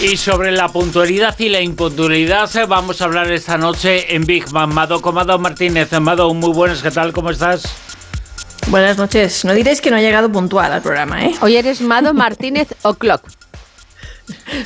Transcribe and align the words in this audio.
Y 0.00 0.18
sobre 0.18 0.52
la 0.52 0.68
puntualidad 0.68 1.38
y 1.38 1.48
la 1.48 1.62
impuntualidad 1.62 2.54
eh, 2.54 2.66
vamos 2.66 3.00
a 3.00 3.06
hablar 3.06 3.32
esta 3.32 3.56
noche 3.56 4.14
en 4.14 4.26
Big 4.26 4.46
Bang. 4.50 4.70
Mado 4.70 5.00
Comado 5.00 5.38
Martínez. 5.38 5.90
Mado, 6.00 6.32
muy 6.34 6.52
buenas, 6.52 6.82
¿qué 6.82 6.90
tal? 6.90 7.14
¿Cómo 7.14 7.30
estás? 7.30 7.64
Buenas 8.68 8.98
noches. 8.98 9.46
No 9.46 9.54
diréis 9.54 9.80
que 9.80 9.90
no 9.90 9.96
ha 9.96 10.02
llegado 10.02 10.30
puntual 10.30 10.70
al 10.70 10.82
programa, 10.82 11.24
¿eh? 11.24 11.34
Hoy 11.40 11.56
eres 11.56 11.80
Mado 11.80 12.12
Martínez 12.12 12.74
O'Clock. 12.82 13.22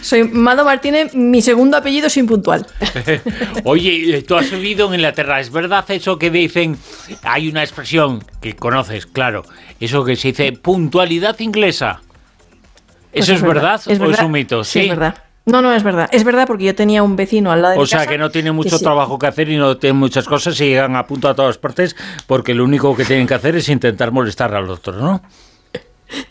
Soy 0.02 0.24
Mado 0.24 0.64
Martínez, 0.64 1.14
mi 1.14 1.42
segundo 1.42 1.76
apellido 1.76 2.08
es 2.08 2.16
impuntual. 2.16 2.66
Oye, 3.64 4.16
eh, 4.16 4.22
tú 4.22 4.34
has 4.34 4.50
vivido 4.50 4.88
en 4.88 4.94
Inglaterra, 4.94 5.38
¿es 5.38 5.52
verdad 5.52 5.84
eso 5.90 6.18
que 6.18 6.30
dicen? 6.30 6.76
Hay 7.22 7.48
una 7.48 7.62
expresión 7.62 8.24
que 8.40 8.56
conoces, 8.56 9.06
claro, 9.06 9.44
eso 9.78 10.04
que 10.04 10.16
se 10.16 10.28
dice 10.28 10.52
puntualidad 10.52 11.38
inglesa. 11.38 12.00
Pues 13.12 13.24
¿Eso 13.24 13.34
es, 13.34 13.42
verdad, 13.42 13.80
es 13.86 14.00
o 14.00 14.10
es 14.10 14.20
un 14.20 14.32
mito? 14.32 14.62
Sí, 14.64 14.80
es 14.80 14.88
verdad. 14.88 15.14
No, 15.46 15.62
no, 15.62 15.72
es 15.72 15.82
verdad. 15.82 16.08
Es 16.12 16.22
verdad 16.22 16.46
porque 16.46 16.64
yo 16.64 16.74
tenía 16.74 17.02
un 17.02 17.16
vecino 17.16 17.50
al 17.50 17.62
lado 17.62 17.72
de 17.72 17.78
O 17.78 17.82
mi 17.82 17.86
sea, 17.86 18.00
casa 18.00 18.10
que 18.10 18.18
no 18.18 18.30
tiene 18.30 18.52
mucho 18.52 18.70
que 18.70 18.78
sí. 18.78 18.84
trabajo 18.84 19.18
que 19.18 19.26
hacer 19.26 19.48
y 19.48 19.56
no 19.56 19.76
tiene 19.78 19.94
muchas 19.94 20.26
cosas 20.26 20.60
y 20.60 20.66
llegan 20.66 20.94
a 20.96 21.06
punto 21.06 21.28
a 21.28 21.34
todas 21.34 21.58
partes 21.58 21.96
porque 22.26 22.54
lo 22.54 22.64
único 22.64 22.94
que 22.94 23.04
tienen 23.04 23.26
que 23.26 23.34
hacer 23.34 23.56
es 23.56 23.68
intentar 23.68 24.12
molestar 24.12 24.54
al 24.54 24.68
otro, 24.70 24.92
¿no? 24.92 25.22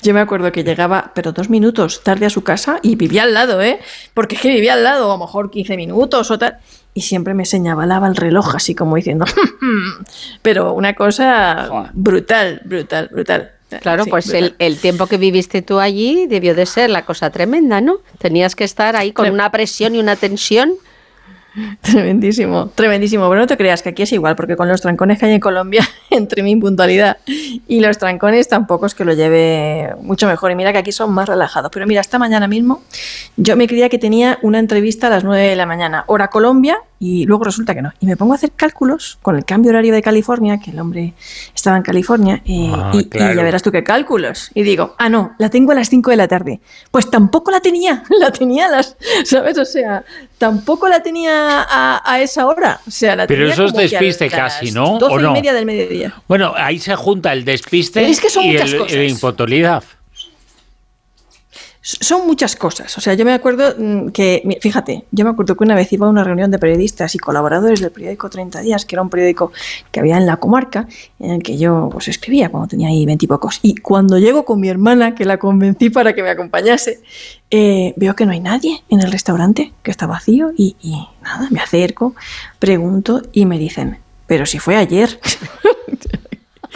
Yo 0.02 0.14
me 0.14 0.20
acuerdo 0.20 0.52
que 0.52 0.64
llegaba, 0.64 1.12
pero 1.16 1.32
dos 1.32 1.50
minutos 1.50 2.04
tarde 2.04 2.26
a 2.26 2.30
su 2.30 2.44
casa 2.44 2.80
y 2.82 2.96
vivía 2.96 3.24
al 3.24 3.34
lado, 3.34 3.62
¿eh? 3.62 3.80
Porque 4.14 4.36
es 4.36 4.42
que 4.42 4.50
vivía 4.50 4.74
al 4.74 4.84
lado, 4.84 5.12
a 5.12 5.18
lo 5.18 5.26
mejor 5.26 5.50
15 5.50 5.78
minutos 5.78 6.32
o 6.32 6.38
tal. 6.38 6.58
Y 6.94 7.02
siempre 7.02 7.34
me 7.34 7.46
señalaba 7.46 8.08
el 8.08 8.16
reloj, 8.16 8.56
así 8.56 8.76
como 8.76 8.96
diciendo. 8.96 9.26
pero 10.42 10.74
una 10.74 10.96
cosa 10.96 11.90
brutal, 11.94 12.62
brutal, 12.66 13.10
brutal. 13.12 13.52
Claro, 13.82 14.04
Sí, 14.06 14.10
pues 14.10 14.30
el, 14.34 14.56
el 14.60 14.80
tiempo 14.80 15.08
que 15.08 15.18
viviste 15.18 15.62
tú 15.62 15.80
allí 15.80 16.26
debió 16.28 16.56
de 16.56 16.66
ser 16.66 16.90
la 16.90 17.06
cosa 17.06 17.30
tremenda, 17.30 17.82
¿no? 17.82 18.00
Tenías 18.18 18.56
que 18.56 18.64
estar 18.64 18.96
ahí 18.96 19.12
con 19.12 19.30
una 19.30 19.52
presión 19.52 19.96
y 19.96 20.00
una 20.00 20.16
tensión. 20.16 20.74
Tremendísimo, 21.82 22.68
tremendísimo. 22.76 23.28
Pero 23.30 23.42
no 23.42 23.48
te 23.48 23.58
creas 23.58 23.82
que 23.82 23.90
aquí 23.90 24.04
es 24.04 24.12
igual, 24.14 24.36
porque 24.36 24.56
con 24.56 24.68
los 24.68 24.82
trancones 24.82 25.20
que 25.20 25.26
hay 25.26 25.34
en 25.34 25.40
Colombia, 25.40 25.88
entre 26.10 26.44
mi 26.44 26.52
impuntualidad 26.52 27.18
y 27.26 27.80
los 27.80 27.98
trancones, 27.98 28.48
tampoco 28.48 28.86
es 28.86 28.96
que 28.96 29.06
lo 29.06 29.14
lleve 29.14 29.96
mucho 30.02 30.28
mejor. 30.28 30.52
Y 30.52 30.56
mira 30.56 30.72
que 30.72 30.80
aquí 30.80 30.92
son 30.92 31.14
más 31.14 31.28
relajados. 31.28 31.72
Pero 31.74 31.86
mira, 31.88 32.02
esta 32.02 32.20
mañana 32.20 32.48
mismo 32.48 32.82
yo 33.38 33.56
me 33.56 33.68
creía 33.68 33.90
que 33.90 33.98
tenía 33.98 34.40
una 34.42 34.60
entrevista 34.60 35.08
a 35.08 35.10
las 35.10 35.24
9 35.24 35.50
de 35.50 35.56
la 35.56 35.66
mañana, 35.66 36.04
hora 36.08 36.30
Colombia, 36.30 36.78
y 37.00 37.26
luego 37.26 37.46
resulta 37.46 37.74
que 37.74 37.82
no. 37.82 37.94
Y 38.00 38.06
me 38.06 38.18
pongo 38.18 38.34
a 38.34 38.36
hacer 38.36 38.52
cálculos 38.52 39.18
con 39.22 39.38
el 39.38 39.46
cambio 39.46 39.72
horario 39.72 39.94
de 39.94 40.02
California, 40.02 40.60
que 40.60 40.72
el 40.72 40.80
hombre 40.80 41.14
estaba 41.56 41.78
en 41.78 41.84
California, 41.84 42.42
eh, 42.46 42.70
Ah, 42.74 42.92
y, 42.94 43.00
y 43.00 43.20
ya 43.20 43.44
verás 43.44 43.64
tú 43.64 43.72
qué 43.72 43.84
cálculos. 43.84 44.52
Y 44.54 44.64
digo, 44.64 44.96
ah, 44.98 45.10
no, 45.10 45.36
la 45.38 45.50
tengo 45.50 45.72
a 45.72 45.76
las 45.76 45.90
5 45.90 46.10
de 46.12 46.18
la 46.18 46.28
tarde. 46.28 46.60
Pues 46.92 47.10
tampoco 47.10 47.52
la 47.52 47.60
tenía, 47.60 48.04
la 48.20 48.32
tenía 48.32 48.66
a 48.68 48.70
las, 48.70 48.98
¿sabes? 49.24 49.58
O 49.58 49.66
sea, 49.66 50.04
tampoco 50.38 50.88
la 50.90 51.02
tenía 51.02 51.39
a, 51.40 52.02
a 52.04 52.22
esa 52.22 52.46
hora. 52.48 52.80
O 52.88 52.92
sea, 52.92 53.16
la 53.16 53.28
Pero 53.28 53.42
tenía 53.42 53.54
eso 53.54 53.66
es 53.66 53.74
despiste 53.74 54.30
casi, 54.30 54.72
¿no? 54.72 54.96
¿O 54.96 55.00
12 55.00 55.22
no? 55.24 55.30
y 55.30 55.34
media 55.34 55.54
del 55.54 55.66
mediodía. 55.66 56.14
Bueno, 56.28 56.54
ahí 56.56 56.80
se 56.80 56.96
junta 56.96 57.34
el 57.34 57.46
despiste 57.46 58.08
es 58.10 58.20
que 58.20 58.30
son 58.30 58.44
y 58.46 58.54
muchas 58.54 58.72
el, 58.74 58.80
cosas. 58.80 58.98
la 58.98 59.04
impuntualidad. 59.06 59.84
Son 62.02 62.28
muchas 62.28 62.56
cosas. 62.56 62.96
O 62.98 63.02
sea, 63.02 63.16
yo 63.16 63.26
me 63.26 63.34
acuerdo 63.34 63.74
mm, 63.78 64.10
que, 64.10 64.60
fíjate, 64.62 65.06
yo 65.12 65.26
me 65.26 65.32
acuerdo 65.32 65.56
que 65.56 65.64
una 65.64 65.74
vez 65.74 65.92
iba 65.92 66.06
a 66.06 66.10
una 66.10 66.24
reunión 66.24 66.52
de 66.52 66.60
periodistas 66.60 67.16
y 67.16 67.18
colaboradores 67.18 67.82
del 67.82 67.92
periódico 67.92 68.30
30 68.30 68.62
Días, 68.62 68.86
que 68.86 68.96
era 68.96 69.02
un 69.02 69.10
periódico 69.10 69.52
que 69.92 70.00
había 70.00 70.18
en 70.18 70.28
la 70.28 70.38
comarca, 70.38 70.88
en 71.20 71.32
el 71.32 71.44
que 71.44 71.58
yo 71.58 71.90
pues, 71.92 72.08
escribía 72.08 72.50
cuando 72.50 72.68
tenía 72.68 72.90
ahí 72.90 73.06
veintipocos. 73.06 73.60
Y 73.64 73.76
cuando 73.78 74.20
llego 74.20 74.46
con 74.46 74.60
mi 74.60 74.70
hermana, 74.70 75.16
que 75.16 75.26
la 75.26 75.38
convencí 75.38 75.90
para 75.90 76.14
que 76.14 76.22
me 76.22 76.30
acompañase, 76.30 77.02
eh, 77.50 77.94
veo 77.96 78.16
que 78.16 78.26
no 78.28 78.34
hay 78.34 78.40
nadie 78.40 78.84
en 78.90 79.02
el 79.02 79.12
restaurante, 79.12 79.74
que 79.82 79.90
está 79.90 80.06
vacío, 80.06 80.52
y, 80.56 80.76
y 80.82 81.08
nada, 81.24 81.48
me 81.50 81.60
acerco, 81.60 82.14
pregunto 82.60 83.24
y 83.34 83.46
me 83.46 83.58
dicen, 83.58 83.98
pero 84.28 84.46
si 84.46 84.60
fue 84.60 84.76
ayer. 84.76 85.20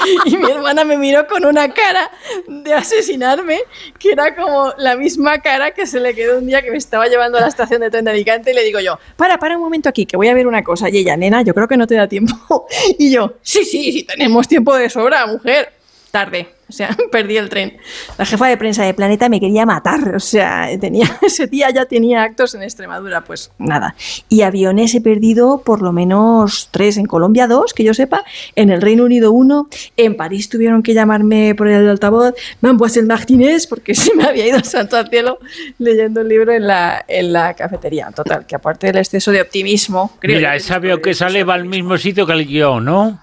Y 0.26 0.38
mi 0.38 0.52
hermana 0.52 0.84
me 0.84 0.98
miró 0.98 1.28
con 1.28 1.46
una 1.46 1.74
cara 1.74 2.12
de 2.48 2.74
asesinarme, 2.74 3.60
que 4.00 4.12
era 4.12 4.36
como 4.36 4.74
la 4.78 4.96
misma 4.96 5.42
cara 5.42 5.72
que 5.72 5.86
se 5.86 6.00
le 6.00 6.14
quedó 6.14 6.38
un 6.40 6.48
día 6.48 6.62
que 6.62 6.72
me 6.72 6.78
estaba 6.78 7.08
llevando 7.08 7.38
a 7.38 7.42
la 7.42 7.48
estación 7.48 7.82
de 7.82 7.90
tren 7.90 8.06
de 8.06 8.12
Alicante 8.12 8.52
y 8.52 8.54
le 8.54 8.64
digo 8.64 8.80
yo, 8.80 8.98
para, 9.16 9.38
para 9.38 9.58
un 9.58 9.64
momento 9.64 9.90
aquí, 9.90 10.06
que 10.06 10.18
voy 10.18 10.28
a 10.28 10.34
ver 10.34 10.48
una 10.48 10.64
cosa. 10.64 10.90
Y 10.90 10.98
ella, 10.98 11.18
nena, 11.18 11.42
yo 11.42 11.54
creo 11.54 11.68
que 11.68 11.78
no 11.78 11.88
te 11.88 11.96
da 11.96 12.08
tiempo. 12.08 12.34
Y 12.98 13.12
yo, 13.12 13.36
sí, 13.42 13.66
sí, 13.66 13.92
sí, 13.92 14.04
tenemos 14.04 14.48
tiempo 14.48 14.76
de 14.76 14.90
sobra, 14.90 15.26
mujer. 15.26 15.72
Tarde, 16.12 16.48
o 16.74 16.76
sea, 16.76 16.98
perdí 17.12 17.38
el 17.38 17.50
tren. 17.50 17.78
La 18.18 18.26
jefa 18.26 18.48
de 18.48 18.58
prensa 18.58 18.84
de 18.84 18.96
Planeta 18.96 19.30
me 19.30 19.40
quería 19.40 19.64
matar, 19.64 20.16
o 20.16 20.20
sea, 20.20 20.68
tenía, 20.80 21.06
ese 21.22 21.46
día 21.46 21.70
ya 21.70 21.86
tenía 21.86 22.24
actos 22.24 22.56
en 22.56 22.64
Extremadura, 22.64 23.24
pues 23.24 23.52
nada. 23.60 23.96
Y 24.28 24.42
aviones 24.42 24.96
he 24.96 25.02
perdido 25.02 25.62
por 25.64 25.84
lo 25.84 25.92
menos 25.92 26.70
tres, 26.72 26.98
en 26.98 27.06
Colombia 27.06 27.48
dos, 27.48 27.76
que 27.76 27.84
yo 27.84 27.94
sepa, 27.94 28.26
en 28.56 28.72
el 28.72 28.82
Reino 28.82 29.04
Unido 29.04 29.32
uno, 29.32 29.70
en 29.98 30.18
París 30.18 30.50
tuvieron 30.50 30.82
que 30.82 30.96
llamarme 30.96 31.54
por 31.56 31.68
el 31.68 31.88
altavoz, 31.88 32.34
Mamboiselle 32.62 33.08
Martínez, 33.08 33.68
porque 33.68 33.94
se 33.96 34.16
me 34.16 34.24
había 34.24 34.48
ido 34.48 34.58
al 34.58 34.66
santo 34.66 34.98
al 34.98 35.10
cielo 35.10 35.38
leyendo 35.78 36.22
el 36.22 36.28
libro 36.28 36.54
en 36.54 36.66
la, 36.66 37.06
en 37.08 37.32
la 37.34 37.54
cafetería. 37.54 38.10
Total, 38.16 38.48
que 38.48 38.56
aparte 38.56 38.88
del 38.88 38.98
exceso 38.98 39.32
de 39.32 39.42
optimismo... 39.42 40.12
creo 40.20 40.38
Mira, 40.38 40.56
ese 40.56 40.74
avión 40.74 41.00
que 41.02 41.14
sale 41.14 41.44
va 41.44 41.54
al 41.54 41.66
mismo 41.66 42.00
sitio 42.00 42.26
que 42.26 42.34
el 42.34 42.48
guion, 42.48 42.84
¿no? 42.84 43.20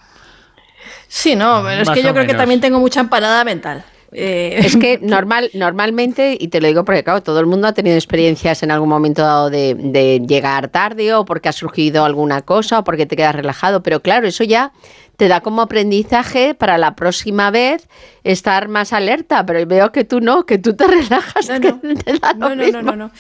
Sí, 1.13 1.35
no, 1.35 1.63
pero 1.65 1.83
es 1.83 1.91
que 1.91 2.03
yo 2.05 2.13
creo 2.13 2.25
que 2.27 2.35
también 2.35 2.61
tengo 2.61 2.79
mucha 2.79 3.01
empanada 3.01 3.43
mental. 3.45 3.85
Eh, 4.13 4.61
Es 4.65 4.77
que 4.77 4.99
normal, 5.03 5.51
normalmente, 5.55 6.37
y 6.39 6.49
te 6.49 6.61
lo 6.61 6.69
digo 6.69 6.85
porque 6.85 7.03
claro, 7.05 7.21
todo 7.23 7.41
el 7.41 7.47
mundo 7.47 7.67
ha 7.67 7.73
tenido 7.73 7.97
experiencias 7.97 8.63
en 8.63 8.71
algún 8.71 8.89
momento 8.89 9.23
dado 9.23 9.51
de, 9.51 9.75
de 9.75 10.21
llegar 10.27 10.69
tarde 10.69 11.13
o 11.15 11.25
porque 11.25 11.49
ha 11.49 11.53
surgido 11.53 12.05
alguna 12.05 12.43
cosa 12.43 12.79
o 12.79 12.85
porque 12.85 13.07
te 13.07 13.17
quedas 13.17 13.35
relajado, 13.35 13.83
pero 13.83 14.01
claro, 14.03 14.27
eso 14.29 14.45
ya 14.45 14.73
te 15.17 15.27
da 15.29 15.41
como 15.41 15.63
aprendizaje 15.63 16.55
para 16.55 16.79
la 16.79 16.95
próxima 16.97 17.51
vez 17.51 17.89
estar 18.25 18.69
más 18.69 18.93
alerta, 18.93 19.45
pero 19.47 19.65
veo 19.67 19.91
que 19.93 20.05
tú 20.05 20.21
no, 20.21 20.47
que 20.47 20.59
tú 20.59 20.75
te 20.75 20.87
relajas, 20.89 21.49
No, 21.49 21.61
que 21.61 21.73
no. 21.73 21.79
te 22.05 22.19
da 22.19 22.33
lo 22.33 22.39
No, 22.39 22.49
no, 22.51 22.55
no, 22.57 22.65
mismo. 22.65 22.83
no, 22.83 22.97
no. 22.97 23.11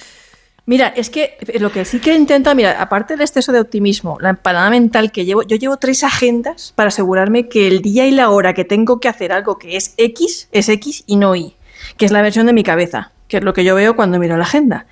Mira, 0.70 0.86
es 0.86 1.10
que 1.10 1.36
lo 1.58 1.72
que 1.72 1.84
sí 1.84 1.98
que 1.98 2.14
intenta, 2.14 2.54
mira, 2.54 2.80
aparte 2.80 3.14
del 3.14 3.22
exceso 3.22 3.50
de 3.50 3.58
optimismo, 3.58 4.18
la 4.20 4.30
empanada 4.30 4.70
mental 4.70 5.10
que 5.10 5.24
llevo, 5.24 5.42
yo 5.42 5.56
llevo 5.56 5.78
tres 5.78 6.04
agendas 6.04 6.74
para 6.76 6.90
asegurarme 6.90 7.48
que 7.48 7.66
el 7.66 7.82
día 7.82 8.06
y 8.06 8.12
la 8.12 8.30
hora 8.30 8.54
que 8.54 8.64
tengo 8.64 9.00
que 9.00 9.08
hacer 9.08 9.32
algo 9.32 9.58
que 9.58 9.76
es 9.76 9.94
X, 9.96 10.48
es 10.52 10.68
X 10.68 11.02
y 11.08 11.16
no 11.16 11.34
Y, 11.34 11.56
que 11.96 12.06
es 12.06 12.12
la 12.12 12.22
versión 12.22 12.46
de 12.46 12.52
mi 12.52 12.62
cabeza, 12.62 13.10
que 13.26 13.38
es 13.38 13.42
lo 13.42 13.52
que 13.52 13.64
yo 13.64 13.74
veo 13.74 13.96
cuando 13.96 14.20
miro 14.20 14.36
la 14.36 14.44
agenda. 14.44 14.86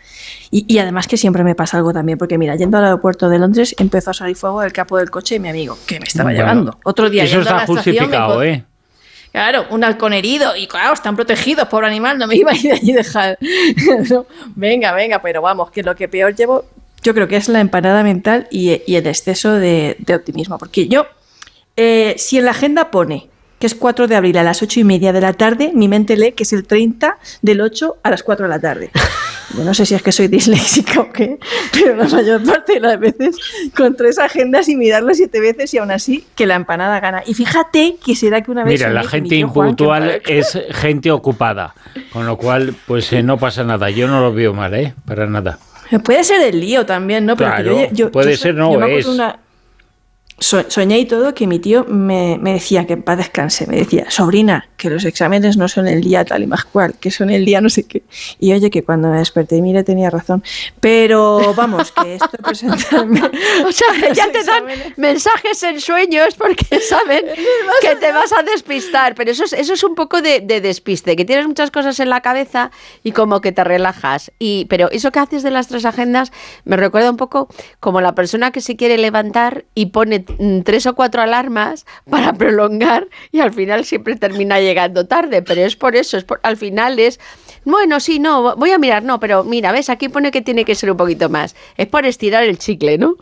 Y, 0.50 0.64
y 0.66 0.80
además 0.80 1.06
que 1.06 1.16
siempre 1.16 1.44
me 1.44 1.54
pasa 1.54 1.76
algo 1.76 1.92
también, 1.92 2.18
porque 2.18 2.38
mira, 2.38 2.56
yendo 2.56 2.76
al 2.78 2.84
aeropuerto 2.84 3.28
de 3.28 3.38
Londres 3.38 3.76
empezó 3.78 4.10
a 4.10 4.14
salir 4.14 4.34
fuego 4.34 4.62
del 4.62 4.72
capo 4.72 4.98
del 4.98 5.10
coche 5.12 5.36
de 5.36 5.38
mi 5.38 5.48
amigo, 5.48 5.78
que 5.86 6.00
me 6.00 6.06
estaba 6.06 6.30
Bueno, 6.30 6.40
llevando. 6.40 6.78
Otro 6.82 7.08
día 7.08 7.22
Eso 7.22 7.38
está 7.42 7.64
justificado, 7.64 8.42
¿eh? 8.42 8.64
Claro, 9.32 9.66
un 9.70 9.84
halcón 9.84 10.12
herido 10.12 10.56
y 10.56 10.66
claro, 10.66 10.94
están 10.94 11.14
protegidos, 11.14 11.68
pobre 11.68 11.86
animal, 11.86 12.18
no 12.18 12.26
me 12.26 12.36
iba 12.36 12.50
a 12.52 12.56
ir 12.56 12.72
allí 12.72 12.92
dejar. 12.92 13.38
Venga, 14.56 14.92
venga, 14.92 15.20
pero 15.20 15.42
vamos, 15.42 15.70
que 15.70 15.82
lo 15.82 15.94
que 15.94 16.08
peor 16.08 16.34
llevo, 16.34 16.64
yo 17.02 17.14
creo 17.14 17.28
que 17.28 17.36
es 17.36 17.48
la 17.48 17.60
empanada 17.60 18.02
mental 18.02 18.48
y, 18.50 18.70
el 18.70 19.06
exceso 19.06 19.52
de, 19.52 19.96
de 19.98 20.14
optimismo. 20.14 20.58
Porque 20.58 20.88
yo, 20.88 21.06
eh, 21.76 22.14
si 22.18 22.38
en 22.38 22.44
la 22.44 22.50
agenda 22.50 22.90
pone 22.90 23.28
que 23.58 23.66
es 23.66 23.74
4 23.74 24.06
de 24.06 24.16
abril 24.16 24.36
a 24.38 24.44
las 24.44 24.62
8 24.62 24.80
y 24.80 24.84
media 24.84 25.12
de 25.12 25.20
la 25.20 25.32
tarde, 25.32 25.72
mi 25.74 25.88
mente 25.88 26.16
lee 26.16 26.32
que 26.32 26.44
es 26.44 26.52
el 26.52 26.66
30 26.66 27.18
del 27.42 27.60
8 27.60 27.96
a 28.02 28.10
las 28.10 28.22
4 28.22 28.46
de 28.46 28.50
la 28.50 28.60
tarde. 28.60 28.90
Yo 29.56 29.64
no 29.64 29.72
sé 29.72 29.86
si 29.86 29.94
es 29.94 30.02
que 30.02 30.12
soy 30.12 30.28
disléxica 30.28 31.00
o 31.00 31.10
qué, 31.12 31.38
pero 31.72 31.96
la 31.96 32.04
mayor 32.04 32.42
parte 32.44 32.74
de 32.74 32.80
las 32.80 33.00
veces 33.00 33.36
con 33.74 33.96
tres 33.96 34.18
agendas 34.18 34.68
y 34.68 34.76
mirarlo 34.76 35.14
siete 35.14 35.40
veces 35.40 35.72
y 35.72 35.78
aún 35.78 35.90
así 35.90 36.26
que 36.34 36.46
la 36.46 36.54
empanada 36.54 37.00
gana. 37.00 37.22
Y 37.26 37.34
fíjate 37.34 37.96
que 38.04 38.14
será 38.14 38.42
que 38.42 38.50
una 38.50 38.64
vez... 38.64 38.78
Mira, 38.80 38.90
la 38.92 39.04
gente 39.04 39.42
Juan, 39.42 39.68
impuntual 39.68 40.22
es 40.26 40.58
gente 40.72 41.10
ocupada, 41.10 41.74
con 42.12 42.26
lo 42.26 42.36
cual, 42.36 42.74
pues 42.86 43.12
eh, 43.12 43.22
no 43.22 43.38
pasa 43.38 43.64
nada. 43.64 43.88
Yo 43.90 44.06
no 44.06 44.20
lo 44.20 44.32
veo 44.34 44.52
mal, 44.52 44.74
¿eh? 44.74 44.94
Para 45.06 45.26
nada. 45.26 45.58
Puede 46.04 46.22
ser 46.24 46.42
el 46.42 46.60
lío 46.60 46.84
también, 46.84 47.24
¿no? 47.24 47.34
Pero 47.36 47.50
Claro, 47.50 47.72
yo- 47.80 47.88
yo- 47.92 48.10
puede 48.12 48.36
ser, 48.36 48.54
no 48.54 48.84
es. 48.86 49.06
una- 49.06 49.38
so- 50.38 50.68
soñé 50.70 50.98
y 50.98 51.06
todo 51.06 51.32
que 51.34 51.46
mi 51.46 51.58
tío 51.58 51.84
me, 51.88 52.38
me 52.40 52.52
decía 52.52 52.86
que 52.86 52.92
en 52.92 53.02
paz 53.02 53.16
descanse, 53.16 53.66
me 53.66 53.76
decía, 53.76 54.10
sobrina, 54.10 54.67
que 54.78 54.88
los 54.88 55.04
exámenes 55.04 55.56
no 55.56 55.68
son 55.68 55.88
el 55.88 56.00
día 56.00 56.24
tal 56.24 56.44
y 56.44 56.46
más 56.46 56.64
cual, 56.64 56.94
que 56.98 57.10
son 57.10 57.30
el 57.30 57.44
día 57.44 57.60
no 57.60 57.68
sé 57.68 57.82
qué. 57.82 58.02
Y 58.38 58.52
oye, 58.52 58.70
que 58.70 58.84
cuando 58.84 59.08
me 59.08 59.18
desperté 59.18 59.60
mire 59.60 59.82
tenía 59.82 60.08
razón. 60.08 60.42
Pero 60.80 61.52
vamos, 61.54 61.92
que 61.92 62.14
esto 62.14 62.30
presentarme. 62.42 63.20
O 63.66 63.72
sea, 63.72 63.88
ya 64.14 64.30
te 64.30 64.44
dan 64.44 64.64
mensajes 64.96 65.62
en 65.64 65.80
sueños 65.80 66.34
porque 66.36 66.80
saben 66.80 67.24
que 67.80 67.96
te 67.96 68.12
vas 68.12 68.32
a 68.32 68.42
despistar. 68.42 69.14
Pero 69.16 69.32
eso 69.32 69.44
es, 69.44 69.52
eso 69.52 69.74
es 69.74 69.82
un 69.82 69.96
poco 69.96 70.22
de, 70.22 70.40
de 70.40 70.60
despiste, 70.60 71.16
que 71.16 71.24
tienes 71.24 71.46
muchas 71.48 71.72
cosas 71.72 71.98
en 71.98 72.08
la 72.08 72.20
cabeza 72.20 72.70
y 73.02 73.10
como 73.12 73.40
que 73.40 73.50
te 73.50 73.64
relajas. 73.64 74.30
Y, 74.38 74.66
pero 74.66 74.90
eso 74.92 75.10
que 75.10 75.18
haces 75.18 75.42
de 75.42 75.50
las 75.50 75.66
tres 75.66 75.84
agendas 75.84 76.30
me 76.64 76.76
recuerda 76.76 77.10
un 77.10 77.16
poco 77.16 77.48
como 77.80 78.00
la 78.00 78.14
persona 78.14 78.52
que 78.52 78.60
se 78.60 78.76
quiere 78.76 78.96
levantar 78.96 79.64
y 79.74 79.86
pone 79.86 80.24
mm, 80.38 80.60
tres 80.60 80.86
o 80.86 80.94
cuatro 80.94 81.20
alarmas 81.20 81.84
para 82.08 82.32
prolongar 82.32 83.08
y 83.32 83.40
al 83.40 83.52
final 83.52 83.84
siempre 83.84 84.14
termina 84.14 84.60
llegando 84.60 84.67
tarde. 85.06 85.42
Pero 85.42 85.62
es 85.62 85.76
por 85.76 85.96
eso, 85.96 86.16
es 86.16 86.24
por, 86.24 86.40
al 86.42 86.56
final 86.56 86.98
es, 86.98 87.20
bueno, 87.64 88.00
sí, 88.00 88.18
no, 88.18 88.56
voy 88.56 88.70
a 88.70 88.78
mirar, 88.78 89.02
no, 89.02 89.20
pero 89.20 89.44
mira, 89.44 89.72
ves, 89.72 89.90
aquí 89.90 90.08
pone 90.08 90.30
que 90.30 90.42
tiene 90.42 90.64
que 90.64 90.74
ser 90.74 90.90
un 90.90 90.96
poquito 90.96 91.28
más. 91.28 91.54
Es 91.76 91.86
por 91.86 92.06
estirar 92.06 92.44
el 92.44 92.58
chicle, 92.58 92.98
¿no? 92.98 93.16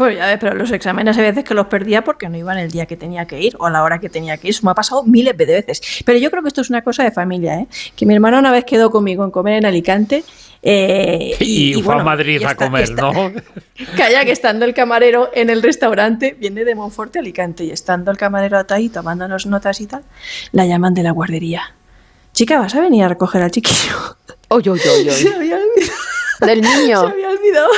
Pues 0.00 0.16
ya 0.16 0.26
ves, 0.26 0.38
pero 0.40 0.54
los 0.54 0.70
exámenes 0.72 1.18
hay 1.18 1.24
veces 1.24 1.44
que 1.44 1.52
los 1.52 1.66
perdía 1.66 2.02
porque 2.02 2.26
no 2.30 2.38
iban 2.38 2.56
el 2.56 2.70
día 2.70 2.86
que 2.86 2.96
tenía 2.96 3.26
que 3.26 3.38
ir 3.38 3.54
o 3.58 3.66
a 3.66 3.70
la 3.70 3.82
hora 3.82 3.98
que 3.98 4.08
tenía 4.08 4.38
que 4.38 4.48
ir. 4.48 4.54
Eso 4.54 4.62
me 4.64 4.70
ha 4.70 4.74
pasado 4.74 5.02
miles 5.04 5.36
de 5.36 5.44
veces. 5.44 5.82
Pero 6.06 6.18
yo 6.18 6.30
creo 6.30 6.42
que 6.42 6.48
esto 6.48 6.62
es 6.62 6.70
una 6.70 6.80
cosa 6.82 7.04
de 7.04 7.10
familia, 7.12 7.56
¿eh? 7.56 7.66
Que 7.94 8.06
mi 8.06 8.14
hermana 8.14 8.38
una 8.38 8.50
vez 8.50 8.64
quedó 8.64 8.90
conmigo 8.90 9.24
en 9.24 9.30
comer 9.30 9.58
en 9.58 9.66
Alicante. 9.66 10.24
eh, 10.62 11.36
Y, 11.40 11.74
fue 11.74 11.82
bueno, 11.82 12.00
a 12.00 12.04
Madrid 12.04 12.42
a 12.44 12.50
está- 12.52 12.64
comer, 12.64 12.84
está- 12.84 13.12
¿no? 13.12 13.32
Calla, 13.96 14.24
que 14.24 14.32
estando 14.32 14.64
el 14.64 14.72
camarero 14.72 15.30
en 15.34 15.50
el 15.50 15.62
restaurante, 15.62 16.34
viene 16.38 16.64
de 16.64 16.74
Monforte 16.74 17.18
a 17.18 17.20
Alicante, 17.20 17.64
y 17.64 17.70
estando 17.70 18.10
el 18.10 18.16
camarero 18.16 18.62
ahí 18.70 18.88
tomándonos 18.88 19.44
notas 19.44 19.80
y 19.82 19.86
tal, 19.86 20.02
la 20.52 20.64
llaman 20.64 20.94
de 20.94 21.02
la 21.02 21.10
guardería. 21.10 21.74
Chica, 22.32 22.58
¿vas 22.58 22.74
a 22.74 22.80
venir 22.80 23.04
a 23.04 23.08
recoger 23.08 23.42
al 23.42 23.50
chiquillo? 23.50 24.16
Oy, 24.48 24.62
oy, 24.68 24.80
oy, 24.80 25.08
oy. 25.08 25.10
Se 25.10 25.28
había 25.34 25.56
olvidado. 25.56 26.46
Del 26.46 26.60
niño. 26.62 27.00
Se 27.00 27.06
había 27.12 27.28
olvidado. 27.30 27.68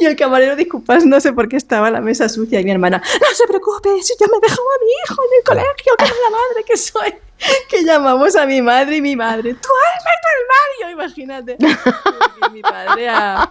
Y 0.00 0.06
el 0.06 0.16
camarero 0.16 0.56
disculpándose 0.56 1.32
porque 1.32 1.56
estaba 1.56 1.90
la 1.90 2.00
mesa 2.00 2.28
sucia 2.28 2.60
y 2.60 2.64
mi 2.64 2.70
hermana, 2.70 3.02
no 3.20 3.26
se 3.34 3.46
preocupe, 3.46 3.88
si 4.02 4.14
yo 4.18 4.26
me 4.26 4.38
dejaba 4.40 4.58
a 4.58 4.84
mi 4.84 4.90
hijo 5.04 5.22
en 5.22 5.38
el 5.38 5.44
colegio, 5.44 5.94
que 5.98 6.04
es 6.04 6.10
la 6.10 6.30
madre 6.30 6.64
que 6.66 6.76
soy. 6.76 7.14
Que 7.68 7.84
llamamos 7.84 8.36
a 8.36 8.44
mi 8.44 8.60
madre 8.60 8.96
y 8.96 9.00
mi 9.00 9.16
madre, 9.16 9.54
tú 9.54 9.68
Alberto 9.96 10.28
el 10.36 10.46
Mario, 10.86 10.92
imagínate. 10.92 11.56
Y 12.48 12.52
mi 12.52 12.60
padre 12.60 13.08
a, 13.08 13.50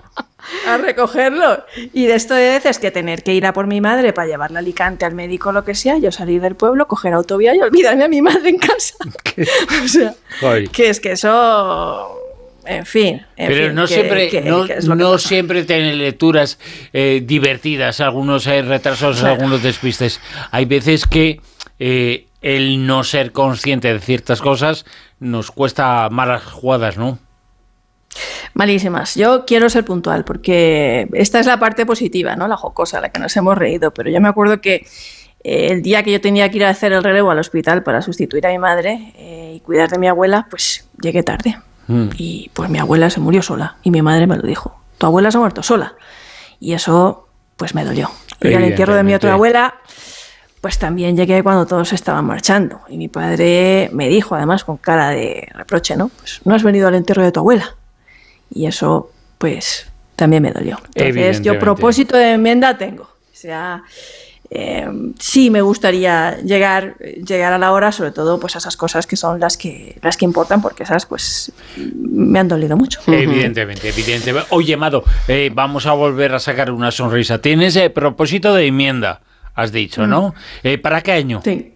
a 0.68 0.77
recogerlo. 0.77 1.63
Y 1.94 2.06
de 2.06 2.16
esto 2.16 2.36
de 2.36 2.50
veces 2.50 2.80
que 2.80 2.92
tener 2.92 3.24
que 3.24 3.33
ir 3.33 3.45
a 3.45 3.54
por 3.54 3.68
mi 3.68 3.81
madre 3.81 4.13
para 4.13 4.27
llevarla 4.27 4.60
a 4.60 4.62
Alicante 4.62 5.06
al 5.06 5.15
médico 5.15 5.51
lo 5.51 5.63
que 5.63 5.75
sea, 5.75 5.98
yo 5.98 6.12
salir 6.12 6.42
del 6.42 6.56
pueblo, 6.56 6.88
coger 6.88 7.13
autovía 7.13 7.56
y 7.56 7.62
olvidarme 7.62 8.04
a 8.04 8.07
mi 8.07 8.22
madre 8.22 8.50
en 8.50 8.60
casa. 8.60 8.95
o 9.83 9.88
sea, 9.88 10.13
Joder. 10.39 10.69
que 10.69 10.89
es 10.89 11.00
que 11.00 11.13
eso... 11.13 12.15
En 12.66 12.86
fin. 12.86 13.26
en 13.38 13.48
Pero 13.48 13.68
fin, 13.68 13.76
no 13.76 13.82
que- 13.88 13.94
siempre, 13.94 14.30
que- 14.30 14.42
no, 14.42 14.66
no 14.96 15.18
siempre 15.18 15.64
tienen 15.64 15.98
lecturas 15.98 16.60
eh, 16.94 17.22
divertidas, 17.26 18.00
algunos 18.02 18.46
eh, 18.48 18.62
retrasos, 18.62 19.20
Claro. 19.20 19.36
algunos 19.36 19.64
despistes. 19.64 20.20
Hay 20.52 20.66
veces 20.66 21.06
que 21.06 21.42
eh, 21.80 22.28
el 22.42 22.86
no 22.86 23.04
ser 23.04 23.32
consciente 23.32 23.92
de 23.92 24.00
ciertas 24.00 24.42
cosas 24.42 24.86
nos 25.20 25.52
cuesta 25.52 26.10
malas 26.10 26.44
jugadas, 26.44 26.98
¿no? 26.98 27.18
Malísimas. 28.54 29.16
Yo 29.16 29.46
quiero 29.46 29.70
ser 29.70 29.86
puntual 29.86 30.26
porque 30.26 31.08
esta 31.14 31.40
es 31.40 31.46
la 31.46 31.60
parte 31.60 31.86
positiva, 31.86 32.36
¿no? 32.36 32.48
La 32.48 32.58
jocosa, 32.58 33.00
la 33.02 33.10
que 33.10 33.20
nos 33.20 33.36
hemos 33.38 33.58
reído. 33.58 33.92
Pero 33.92 34.10
yo 34.10 34.20
me 34.20 34.28
acuerdo 34.28 34.62
que 34.62 34.86
eh, 35.44 35.68
el 35.72 35.82
día 35.82 36.04
que 36.04 36.12
yo 36.12 36.20
tenía 36.22 36.50
que 36.50 36.58
ir 36.58 36.66
a 36.66 36.70
hacer 36.70 36.92
el 36.92 37.04
relevo 37.04 37.32
al 37.32 37.40
hospital 37.40 37.84
para 37.84 38.02
sustituir 38.02 38.46
a 38.48 38.50
mi 38.50 38.58
madre 38.58 39.14
y 39.54 39.60
cuidar 39.62 39.90
de 39.90 40.00
mi 40.00 40.08
abuela, 40.08 40.48
pues 40.50 40.88
llegué 41.02 41.24
tarde. 41.24 41.58
Mm. 41.89 42.09
Y 42.18 42.51
pues 42.53 42.69
mi 42.69 42.77
abuela 42.77 43.09
se 43.09 43.19
murió 43.19 43.41
sola 43.41 43.75
y 43.83 43.89
mi 43.89 44.01
madre 44.01 44.27
me 44.27 44.38
lo 44.38 44.44
dijo. 44.44 44.80
Tu 45.00 45.06
abuela 45.07 45.31
se 45.31 45.38
ha 45.38 45.39
muerto 45.41 45.63
sola. 45.63 45.95
Y 46.59 46.74
eso 46.74 47.27
pues 47.57 47.75
me 47.75 47.83
dolió. 47.83 48.09
Y 48.41 48.53
al 48.53 48.63
entierro 48.63 48.95
de 48.95 49.03
mi 49.03 49.13
otra 49.13 49.33
abuela, 49.33 49.75
pues 50.62 50.77
también 50.77 51.18
llegué 51.18 51.44
cuando 51.44 51.65
todos 51.65 51.91
estaban 51.91 52.25
marchando. 52.25 52.81
Y 52.88 52.97
mi 52.97 53.07
padre 53.07 53.89
me 53.91 54.07
dijo, 54.07 54.36
además 54.36 54.63
con 54.63 54.77
cara 54.77 55.09
de 55.09 55.50
reproche, 55.53 55.97
¿no? 55.97 56.09
Pues 56.09 56.41
no 56.45 56.56
has 56.56 56.63
venido 56.63 56.88
al 56.88 56.95
entierro 56.95 57.24
de 57.24 57.31
tu 57.31 57.41
abuela. 57.41 57.75
Y 58.50 58.68
eso, 58.68 59.12
pues, 59.38 59.88
también 60.15 60.44
me 60.44 60.51
dolió. 60.51 60.80
Entonces, 60.95 61.41
yo 61.41 61.59
propósito 61.59 62.15
de 62.15 62.33
enmienda 62.33 62.77
tengo. 62.77 63.03
O 63.03 63.36
sea, 63.36 63.83
eh, 64.51 64.88
sí 65.19 65.51
me 65.51 65.62
gustaría 65.62 66.38
llegar, 66.42 66.98
llegar 66.98 67.54
a 67.54 67.60
la 67.60 67.72
hora, 67.72 67.92
sobre 67.92 68.12
todo 68.12 68.40
pues 68.40 68.56
a 68.56 68.57
esas 68.57 68.78
cosas 68.78 69.06
que 69.06 69.16
son 69.16 69.40
las 69.40 69.57
que, 69.57 69.98
las 70.01 70.18
que 70.18 70.25
importan, 70.25 70.62
porque 70.62 70.84
esas 70.84 71.06
pues 71.06 71.51
me 71.78 72.40
han 72.40 72.48
dolido 72.48 72.75
mucho. 72.75 73.00
Evidentemente, 73.07 73.90
evidentemente. 73.90 74.48
Oye, 74.50 74.75
Mado, 74.75 75.04
eh, 75.28 75.51
vamos 75.54 75.86
a 75.86 75.94
volver 75.94 76.34
a 76.34 76.40
sacar 76.40 76.72
una 76.72 76.92
sonrisa. 76.92 77.40
Tienes 77.40 77.75
eh, 77.75 77.90
propósito 77.90 78.54
de 78.56 78.68
enmienda, 78.68 79.22
has 79.54 79.72
dicho, 79.72 80.07
¿no? 80.07 80.34
Eh, 80.63 80.78
¿Para 80.80 81.01
qué 81.01 81.12
año? 81.12 81.42
Sí. 81.44 81.74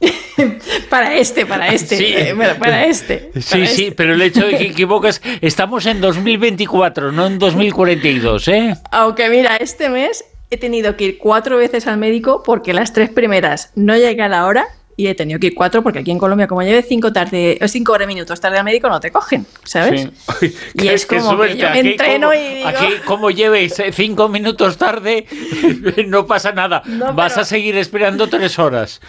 para 0.90 1.14
este, 1.14 1.46
para 1.46 1.68
este, 1.68 1.96
Sí. 1.96 2.14
para, 2.58 2.86
este. 2.86 3.30
Sí, 3.36 3.50
para 3.50 3.66
sí, 3.66 3.82
este. 3.84 3.92
pero 3.92 4.14
el 4.14 4.22
hecho 4.22 4.44
de 4.44 4.58
que 4.58 4.64
equivocas, 4.64 5.22
estamos 5.40 5.86
en 5.86 6.00
2024, 6.00 7.12
no 7.12 7.26
en 7.26 7.38
2042, 7.38 8.48
¿eh? 8.48 8.74
Aunque 8.90 9.28
mira, 9.28 9.56
este 9.58 9.88
mes 9.88 10.24
he 10.54 10.58
tenido 10.58 10.96
que 10.96 11.04
ir 11.04 11.18
cuatro 11.18 11.56
veces 11.56 11.86
al 11.86 11.98
médico 11.98 12.42
porque 12.44 12.72
las 12.72 12.92
tres 12.92 13.10
primeras 13.10 13.70
no 13.74 13.96
llegué 13.96 14.22
a 14.22 14.28
la 14.28 14.46
hora 14.46 14.66
y 14.94 15.06
he 15.06 15.14
tenido 15.14 15.40
que 15.40 15.46
ir 15.48 15.54
cuatro 15.54 15.82
porque 15.82 16.00
aquí 16.00 16.10
en 16.10 16.18
Colombia, 16.18 16.46
como 16.46 16.62
lleve 16.62 16.82
cinco, 16.82 17.12
tarde, 17.14 17.58
o 17.62 17.66
cinco 17.66 17.92
horas 17.92 18.06
minutos 18.06 18.38
tarde 18.40 18.58
al 18.58 18.64
médico, 18.64 18.88
no 18.90 19.00
te 19.00 19.10
cogen, 19.10 19.46
¿sabes? 19.64 20.08
Sí. 20.38 20.54
Y 20.74 20.88
es 20.88 21.06
como 21.06 21.38
que 21.40 21.56
yo 21.56 21.70
me 21.70 21.80
entreno 21.80 22.28
como, 22.28 22.34
y 22.40 22.54
digo- 22.56 22.68
Aquí, 22.68 22.86
como 23.06 23.30
lleves 23.30 23.78
eh, 23.80 23.90
cinco 23.92 24.28
minutos 24.28 24.76
tarde, 24.76 25.26
no 26.06 26.26
pasa 26.26 26.52
nada. 26.52 26.82
No, 26.86 27.14
Vas 27.14 27.32
pero- 27.32 27.42
a 27.42 27.44
seguir 27.46 27.76
esperando 27.78 28.28
tres 28.28 28.58
horas. 28.58 29.00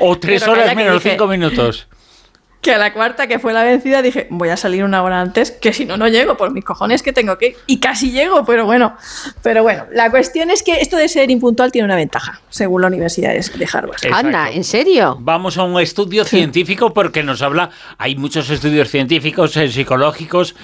O 0.00 0.18
tres 0.18 0.42
Pero 0.42 0.52
horas 0.52 0.74
menos 0.74 0.94
dije- 1.02 1.10
cinco 1.10 1.26
minutos. 1.28 1.86
Que 2.60 2.74
a 2.74 2.78
la 2.78 2.92
cuarta, 2.92 3.26
que 3.26 3.38
fue 3.38 3.52
la 3.52 3.64
vencida, 3.64 4.02
dije, 4.02 4.26
voy 4.30 4.50
a 4.50 4.56
salir 4.56 4.84
una 4.84 5.02
hora 5.02 5.20
antes, 5.20 5.50
que 5.50 5.72
si 5.72 5.86
no, 5.86 5.96
no 5.96 6.08
llego, 6.08 6.36
por 6.36 6.52
mis 6.52 6.64
cojones 6.64 7.02
que 7.02 7.12
tengo 7.12 7.38
que 7.38 7.46
ir. 7.46 7.56
Y 7.66 7.80
casi 7.80 8.10
llego, 8.10 8.44
pero 8.44 8.66
bueno. 8.66 8.96
Pero 9.42 9.62
bueno, 9.62 9.86
la 9.92 10.10
cuestión 10.10 10.50
es 10.50 10.62
que 10.62 10.80
esto 10.80 10.96
de 10.96 11.08
ser 11.08 11.30
impuntual 11.30 11.72
tiene 11.72 11.86
una 11.86 11.96
ventaja, 11.96 12.40
según 12.50 12.82
la 12.82 12.88
Universidad 12.88 13.32
de 13.32 13.68
Harvard. 13.72 13.94
Exacto. 13.94 14.16
Anda, 14.16 14.50
¿en 14.50 14.64
serio? 14.64 15.16
Vamos 15.20 15.56
a 15.56 15.64
un 15.64 15.80
estudio 15.80 16.24
científico 16.24 16.92
porque 16.92 17.22
nos 17.22 17.40
habla, 17.40 17.70
hay 17.96 18.16
muchos 18.16 18.50
estudios 18.50 18.90
científicos, 18.90 19.56
eh, 19.56 19.68
psicológicos. 19.68 20.54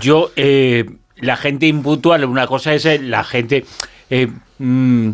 Yo, 0.00 0.32
eh, 0.36 0.84
la 1.20 1.36
gente 1.36 1.66
impuntual, 1.66 2.24
una 2.24 2.46
cosa 2.46 2.74
es 2.74 2.84
eh, 2.86 2.98
la 2.98 3.24
gente 3.24 3.64
eh, 4.10 4.28
mm, 4.58 5.10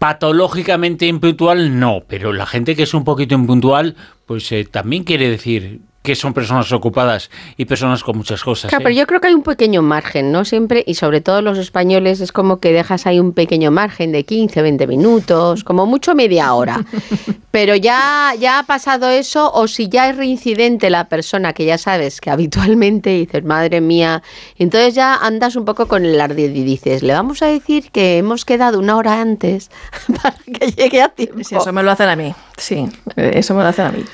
patológicamente 0.00 1.06
impuntual, 1.06 1.78
no, 1.78 2.04
pero 2.08 2.32
la 2.32 2.46
gente 2.46 2.74
que 2.74 2.84
es 2.84 2.94
un 2.94 3.04
poquito 3.04 3.34
impuntual, 3.34 3.96
pues 4.24 4.50
eh, 4.50 4.64
también 4.64 5.04
quiere 5.04 5.28
decir 5.28 5.80
que 6.02 6.14
son 6.14 6.32
personas 6.32 6.72
ocupadas 6.72 7.30
y 7.56 7.66
personas 7.66 8.02
con 8.02 8.16
muchas 8.16 8.42
cosas. 8.42 8.70
Claro, 8.70 8.82
¿eh? 8.82 8.84
pero 8.84 8.96
yo 8.96 9.06
creo 9.06 9.20
que 9.20 9.28
hay 9.28 9.34
un 9.34 9.42
pequeño 9.42 9.82
margen, 9.82 10.32
¿no? 10.32 10.44
Siempre, 10.44 10.82
y 10.86 10.94
sobre 10.94 11.20
todo 11.20 11.42
los 11.42 11.58
españoles, 11.58 12.20
es 12.20 12.32
como 12.32 12.58
que 12.58 12.72
dejas 12.72 13.06
ahí 13.06 13.20
un 13.20 13.32
pequeño 13.32 13.70
margen 13.70 14.10
de 14.12 14.24
15, 14.24 14.62
20 14.62 14.86
minutos, 14.86 15.62
como 15.62 15.84
mucho 15.84 16.14
media 16.14 16.54
hora. 16.54 16.84
Pero 17.50 17.74
ya, 17.74 18.32
ya 18.38 18.60
ha 18.60 18.62
pasado 18.62 19.10
eso, 19.10 19.52
o 19.52 19.68
si 19.68 19.88
ya 19.88 20.08
es 20.08 20.16
reincidente 20.16 20.88
la 20.88 21.08
persona 21.08 21.52
que 21.52 21.66
ya 21.66 21.76
sabes 21.76 22.20
que 22.20 22.30
habitualmente 22.30 23.10
dices, 23.10 23.44
madre 23.44 23.80
mía, 23.80 24.22
entonces 24.56 24.94
ya 24.94 25.16
andas 25.16 25.56
un 25.56 25.64
poco 25.64 25.86
con 25.86 26.06
el 26.06 26.18
ardid 26.20 26.54
y 26.54 26.64
dices, 26.64 27.02
le 27.02 27.12
vamos 27.12 27.42
a 27.42 27.46
decir 27.46 27.90
que 27.90 28.18
hemos 28.18 28.44
quedado 28.44 28.78
una 28.78 28.96
hora 28.96 29.20
antes 29.20 29.70
para 30.22 30.36
que 30.36 30.70
llegue 30.70 31.02
a 31.02 31.08
tiempo. 31.08 31.40
Sí, 31.42 31.56
eso 31.56 31.72
me 31.72 31.82
lo 31.82 31.90
hacen 31.90 32.08
a 32.08 32.16
mí. 32.16 32.34
Sí, 32.56 32.88
eso 33.16 33.54
me 33.54 33.62
lo 33.62 33.68
hacen 33.68 33.86
a 33.86 33.92
mí. 33.92 34.04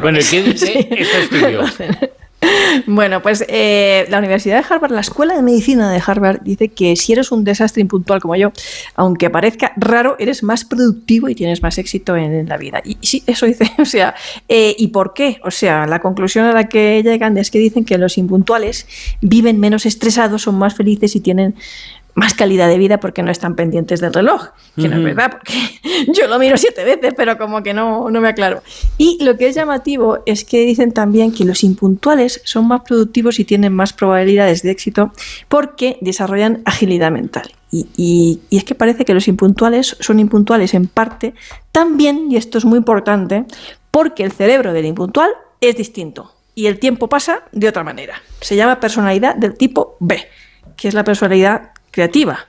Bueno, 0.00 0.18
¿y 0.20 0.24
Cabrones. 0.24 0.30
qué 0.30 0.42
dice 0.42 0.66
Sí. 0.66 0.88
este 0.90 1.22
estudio? 1.22 1.64
Bueno, 2.86 3.20
pues 3.20 3.44
eh, 3.48 4.06
la 4.08 4.18
Universidad 4.18 4.62
de 4.62 4.74
Harvard, 4.74 4.92
la 4.92 5.00
Escuela 5.02 5.34
de 5.34 5.42
Medicina 5.42 5.92
de 5.92 6.02
Harvard, 6.04 6.40
dice 6.42 6.68
que 6.68 6.96
si 6.96 7.12
eres 7.12 7.32
un 7.32 7.44
desastre 7.44 7.82
impuntual 7.82 8.20
como 8.20 8.34
yo, 8.34 8.52
aunque 8.94 9.28
parezca 9.28 9.72
raro, 9.76 10.16
eres 10.18 10.42
más 10.42 10.64
productivo 10.64 11.28
y 11.28 11.34
tienes 11.34 11.62
más 11.62 11.76
éxito 11.76 12.16
en 12.16 12.48
la 12.48 12.56
vida. 12.56 12.80
Y, 12.82 12.96
y 13.00 13.06
sí, 13.06 13.22
eso 13.26 13.44
dice. 13.46 13.70
O 13.78 13.84
sea, 13.84 14.14
eh, 14.48 14.74
¿y 14.78 14.88
por 14.88 15.12
qué? 15.14 15.40
O 15.44 15.50
sea, 15.50 15.86
la 15.86 16.00
conclusión 16.00 16.46
a 16.46 16.52
la 16.52 16.68
que 16.68 17.02
llegan 17.02 17.36
es 17.36 17.50
que 17.50 17.58
dicen 17.58 17.84
que 17.84 17.98
los 17.98 18.16
impuntuales 18.16 18.86
viven 19.20 19.60
menos 19.60 19.84
estresados, 19.84 20.42
son 20.42 20.54
más 20.56 20.74
felices 20.74 21.14
y 21.16 21.20
tienen 21.20 21.54
más 22.14 22.34
calidad 22.34 22.68
de 22.68 22.78
vida 22.78 22.98
porque 23.00 23.22
no 23.22 23.30
están 23.30 23.54
pendientes 23.56 24.00
del 24.00 24.12
reloj, 24.12 24.48
que 24.76 24.88
no 24.88 24.96
es 24.96 25.04
verdad, 25.04 25.30
porque 25.32 25.52
yo 26.12 26.26
lo 26.28 26.38
miro 26.38 26.56
siete 26.56 26.84
veces, 26.84 27.14
pero 27.16 27.38
como 27.38 27.62
que 27.62 27.72
no, 27.74 28.10
no 28.10 28.20
me 28.20 28.28
aclaro. 28.28 28.62
Y 28.98 29.22
lo 29.24 29.36
que 29.36 29.48
es 29.48 29.54
llamativo 29.54 30.18
es 30.26 30.44
que 30.44 30.64
dicen 30.66 30.92
también 30.92 31.32
que 31.32 31.44
los 31.44 31.62
impuntuales 31.64 32.40
son 32.44 32.66
más 32.68 32.82
productivos 32.82 33.38
y 33.38 33.44
tienen 33.44 33.72
más 33.72 33.92
probabilidades 33.92 34.62
de 34.62 34.70
éxito 34.70 35.12
porque 35.48 35.98
desarrollan 36.00 36.62
agilidad 36.64 37.10
mental. 37.10 37.50
Y, 37.72 37.86
y- 37.96 38.40
y 38.50 38.56
es 38.56 38.64
que 38.64 38.74
parece 38.74 39.04
que 39.04 39.14
los 39.14 39.28
impuntuales 39.28 39.96
son 40.00 40.18
impuntuales 40.18 40.74
en 40.74 40.88
parte 40.88 41.34
también, 41.72 42.26
y 42.30 42.36
esto 42.36 42.58
es 42.58 42.64
muy 42.64 42.78
importante, 42.78 43.44
porque 43.90 44.24
el 44.24 44.32
cerebro 44.32 44.72
del 44.72 44.86
impuntual 44.86 45.30
es 45.60 45.76
distinto 45.76 46.34
y 46.54 46.66
el 46.66 46.78
tiempo 46.78 47.08
pasa 47.08 47.42
de 47.52 47.68
otra 47.68 47.84
manera. 47.84 48.14
Se 48.40 48.56
llama 48.56 48.80
personalidad 48.80 49.36
del 49.36 49.54
tipo 49.54 49.96
B, 50.00 50.18
que 50.76 50.88
es 50.88 50.94
la 50.94 51.04
personalidad 51.04 51.70
creativa. 51.90 52.46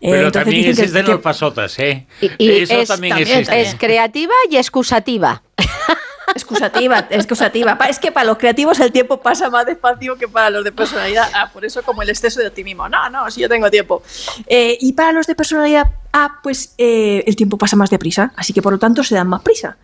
Pero 0.00 0.32
también 0.32 0.70
existen 0.70 1.06
los 1.06 1.20
pasotas, 1.20 1.78
¿eh? 1.78 2.06
Y, 2.38 2.62
Eso 2.62 2.84
también, 2.86 3.18
existe. 3.18 3.60
Es 3.60 3.74
creativa 3.74 4.32
y 4.50 4.56
excusativa. 4.56 5.42
Excusativa, 6.34 7.08
excusativa. 7.10 7.76
Es 7.88 7.98
que 7.98 8.12
para 8.12 8.26
los 8.26 8.38
creativos 8.38 8.78
el 8.78 8.92
tiempo 8.92 9.20
pasa 9.20 9.50
más 9.50 9.66
despacio 9.66 10.16
que 10.16 10.28
para 10.28 10.48
los 10.48 10.62
de 10.62 10.70
personalidad 10.70 11.28
Ah, 11.34 11.50
Por 11.52 11.64
eso 11.64 11.82
como 11.82 12.02
el 12.02 12.10
exceso 12.10 12.38
de 12.40 12.46
optimismo. 12.46 12.88
No, 12.88 13.10
no, 13.10 13.28
si 13.32 13.40
yo 13.40 13.48
tengo 13.48 13.68
tiempo. 13.68 14.02
Eh, 14.46 14.78
y 14.80 14.92
para 14.92 15.10
los 15.10 15.26
de 15.26 15.34
personalidad 15.34 15.88
A, 16.12 16.38
pues 16.42 16.74
eh, 16.78 17.24
el 17.26 17.34
tiempo 17.36 17.58
pasa 17.58 17.74
más 17.74 17.90
deprisa. 17.90 18.32
Así 18.36 18.52
que 18.52 18.62
por 18.62 18.72
lo 18.72 18.78
tanto 18.78 19.02
se 19.02 19.14
dan 19.14 19.26
más 19.26 19.42
prisa. 19.42 19.76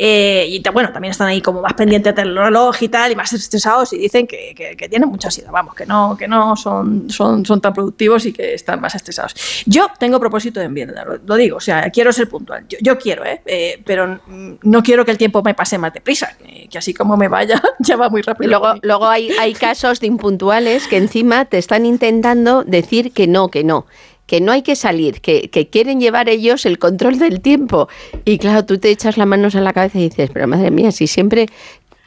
Eh, 0.00 0.46
y 0.48 0.62
bueno, 0.72 0.92
también 0.92 1.10
están 1.10 1.26
ahí 1.26 1.42
como 1.42 1.60
más 1.60 1.74
pendientes 1.74 2.14
del 2.14 2.36
reloj 2.36 2.80
y 2.82 2.88
tal, 2.88 3.10
y 3.10 3.16
más 3.16 3.32
estresados 3.32 3.92
y 3.92 3.98
dicen 3.98 4.28
que, 4.28 4.54
que, 4.54 4.88
tienen 4.88 5.08
mucha 5.08 5.26
ansiedad, 5.26 5.50
vamos, 5.50 5.74
que 5.74 5.86
no, 5.86 6.16
que 6.16 6.28
no 6.28 6.54
son, 6.54 7.10
son, 7.10 7.44
son 7.44 7.60
tan 7.60 7.74
productivos 7.74 8.24
y 8.24 8.32
que 8.32 8.54
están 8.54 8.80
más 8.80 8.94
estresados. 8.94 9.34
Yo 9.66 9.88
tengo 9.98 10.20
propósito 10.20 10.60
de 10.60 10.66
enmienda, 10.66 11.04
lo, 11.04 11.34
digo, 11.34 11.56
o 11.56 11.60
sea, 11.60 11.90
quiero 11.90 12.12
ser 12.12 12.28
puntual, 12.28 12.64
yo, 12.80 12.96
quiero, 12.96 13.24
¿eh? 13.24 13.42
¿eh? 13.44 13.82
pero 13.84 14.20
no 14.62 14.82
quiero 14.84 15.04
que 15.04 15.10
el 15.10 15.18
tiempo 15.18 15.42
me 15.42 15.54
pase 15.54 15.78
más 15.78 15.92
deprisa, 15.92 16.36
que, 16.38 16.68
que 16.68 16.78
así 16.78 16.94
como 16.94 17.16
me 17.16 17.26
vaya, 17.26 17.60
ya 17.80 17.96
va 17.96 18.08
muy 18.08 18.22
rápido. 18.22 18.50
Luego, 18.50 18.78
luego 18.82 19.08
hay, 19.08 19.30
hay 19.40 19.52
casos 19.52 19.98
de 19.98 20.06
impuntuales 20.06 20.86
que 20.86 20.96
encima 20.96 21.44
te 21.46 21.58
están 21.58 21.84
intentando 21.84 22.62
decir 22.62 23.12
que 23.12 23.26
no, 23.26 23.48
que 23.48 23.64
no 23.64 23.86
que 24.28 24.42
no 24.42 24.52
hay 24.52 24.62
que 24.62 24.76
salir, 24.76 25.22
que, 25.22 25.68
quieren 25.72 26.00
llevar 26.00 26.28
ellos 26.28 26.66
el 26.66 26.78
control 26.78 27.18
del 27.18 27.40
tiempo. 27.40 27.88
Y 28.26 28.38
claro, 28.38 28.64
tú 28.64 28.78
te 28.78 28.90
echas 28.90 29.16
las 29.16 29.26
manos 29.26 29.56
a 29.56 29.60
la 29.62 29.72
cabeza 29.72 29.98
y 29.98 30.10
dices, 30.10 30.30
pero 30.32 30.46
madre 30.46 30.70
mía, 30.70 30.92
si 30.92 31.06
siempre 31.06 31.46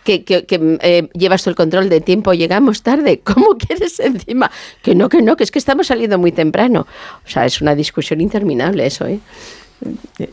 que, 0.04 0.24
eh, 0.28 1.10
llevas 1.14 1.44
tú 1.44 1.50
el 1.50 1.56
control 1.56 1.90
del 1.90 2.04
tiempo, 2.04 2.34
llegamos 2.34 2.84
tarde. 2.84 3.20
¿Cómo 3.24 3.58
quieres 3.58 4.00
encima? 4.00 4.52
Que 4.84 4.94
no, 4.94 5.10
que 5.10 5.24
no, 5.24 5.36
que 5.36 5.44
es 5.44 5.50
que 5.50 5.58
estamos 5.58 5.88
saliendo 5.88 6.20
muy 6.20 6.32
temprano. 6.32 6.86
O 7.26 7.30
sea, 7.30 7.46
es 7.46 7.60
una 7.60 7.74
discusión 7.74 8.22
interminable 8.22 8.86
eso, 8.86 9.08
¿eh? 9.08 9.20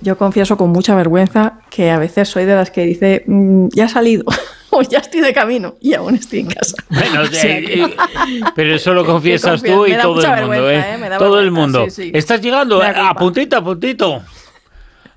Yo 0.02 0.19
confieso 0.19 0.57
con 0.57 0.71
mucha 0.71 0.95
vergüenza 0.95 1.61
que 1.71 1.90
a 1.90 1.99
veces 1.99 2.28
soy 2.28 2.45
de 2.45 2.55
las 2.55 2.71
que 2.71 2.85
dice, 2.85 3.25
mm, 3.26 3.69
ya 3.73 3.87
ha 3.87 3.88
salido. 3.88 4.25
o 4.71 4.83
ya 4.83 4.99
estoy 4.99 5.21
de 5.21 5.33
camino 5.33 5.76
y 5.81 5.95
aún 5.95 6.14
estoy 6.14 6.40
en 6.40 6.49
casa. 6.49 6.76
Bueno, 6.88 7.23
eh, 7.33 7.95
pero 8.55 8.75
eso 8.75 8.93
lo 8.93 9.05
confiesas 9.07 9.62
tú 9.62 9.87
y 9.87 9.95
todo 9.97 10.21
el 10.23 10.47
mundo, 10.47 10.71
¿eh? 10.71 10.78
¿eh? 10.78 11.11
Todo 11.19 11.40
el 11.40 11.50
mundo. 11.50 11.87
Estás 12.12 12.40
llegando 12.40 12.83
a 12.83 13.14
puntito, 13.14 13.57
a 13.57 13.64
puntito. 13.64 14.23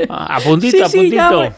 A 0.10 0.40
puntito, 0.40 0.86
a 0.86 0.90
puntito. 0.90 1.54